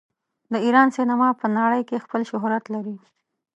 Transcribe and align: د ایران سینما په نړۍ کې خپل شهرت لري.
د 0.51 0.53
ایران 0.65 0.87
سینما 0.97 1.29
په 1.39 1.45
نړۍ 1.57 1.81
کې 1.89 2.03
خپل 2.05 2.21
شهرت 2.29 2.63
لري. 2.73 2.95